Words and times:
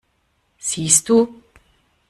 Siehst 0.57 1.09
du? 1.09 1.43